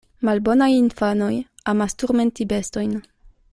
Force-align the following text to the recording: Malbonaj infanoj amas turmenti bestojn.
Malbonaj 0.27 0.69
infanoj 0.77 1.29
amas 1.73 1.97
turmenti 2.05 2.51
bestojn. 2.55 2.99